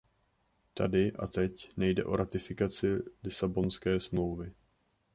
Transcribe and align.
Tady 0.73 1.11
a 1.19 1.27
teď 1.27 1.69
nejde 1.77 2.03
o 2.05 2.15
ratifikaci 2.15 2.87
Lisabonské 3.23 3.99
smlouvy. 3.99 4.51